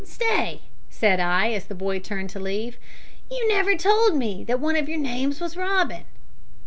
[0.03, 2.79] "Stay," said I, as the boy turned to leave,
[3.29, 6.05] "you never told me that one of your names was Robin."